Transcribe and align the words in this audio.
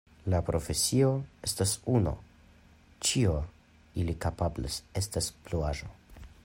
La 0.33 0.37
profesio 0.45 1.09
estas 1.49 1.73
uno, 1.97 2.13
ĉio 3.09 3.37
ili 4.05 4.19
kapablas 4.27 4.81
estas 5.05 5.31
pluaĵo. 5.51 5.97